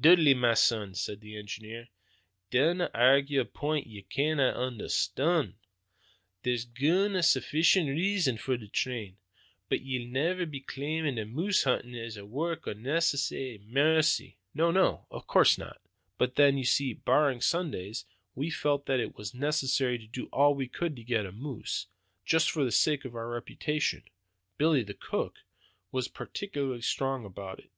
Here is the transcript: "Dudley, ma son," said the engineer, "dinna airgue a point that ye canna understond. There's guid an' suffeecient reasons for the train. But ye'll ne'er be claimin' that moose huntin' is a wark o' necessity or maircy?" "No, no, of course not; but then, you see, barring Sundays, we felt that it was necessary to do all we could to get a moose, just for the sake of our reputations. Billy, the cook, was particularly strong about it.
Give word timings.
"Dudley, 0.00 0.32
ma 0.32 0.54
son," 0.54 0.94
said 0.94 1.20
the 1.20 1.36
engineer, 1.36 1.88
"dinna 2.52 2.88
airgue 2.94 3.32
a 3.40 3.44
point 3.44 3.84
that 3.86 3.90
ye 3.90 4.02
canna 4.02 4.50
understond. 4.56 5.54
There's 6.44 6.64
guid 6.64 7.16
an' 7.16 7.20
suffeecient 7.24 7.88
reasons 7.88 8.40
for 8.40 8.56
the 8.56 8.68
train. 8.68 9.16
But 9.68 9.80
ye'll 9.80 10.06
ne'er 10.06 10.46
be 10.46 10.60
claimin' 10.60 11.16
that 11.16 11.26
moose 11.26 11.64
huntin' 11.64 11.96
is 11.96 12.16
a 12.16 12.24
wark 12.24 12.68
o' 12.68 12.74
necessity 12.74 13.56
or 13.56 13.58
maircy?" 13.58 14.36
"No, 14.54 14.70
no, 14.70 15.08
of 15.10 15.26
course 15.26 15.58
not; 15.58 15.80
but 16.16 16.36
then, 16.36 16.56
you 16.56 16.64
see, 16.64 16.92
barring 16.92 17.40
Sundays, 17.40 18.04
we 18.36 18.50
felt 18.50 18.86
that 18.86 19.00
it 19.00 19.16
was 19.16 19.34
necessary 19.34 19.98
to 19.98 20.06
do 20.06 20.26
all 20.26 20.54
we 20.54 20.68
could 20.68 20.94
to 20.94 21.02
get 21.02 21.26
a 21.26 21.32
moose, 21.32 21.88
just 22.24 22.52
for 22.52 22.62
the 22.64 22.70
sake 22.70 23.04
of 23.04 23.16
our 23.16 23.28
reputations. 23.28 24.04
Billy, 24.58 24.84
the 24.84 24.94
cook, 24.94 25.40
was 25.90 26.06
particularly 26.06 26.82
strong 26.82 27.24
about 27.24 27.58
it. 27.58 27.72